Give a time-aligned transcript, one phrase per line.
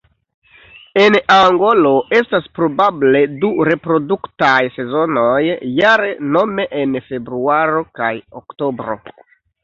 [0.99, 1.89] En Angolo
[2.19, 5.41] estas probable du reproduktaj sezonoj
[5.81, 8.09] jare nome en februaro kaj
[8.41, 8.97] oktobro.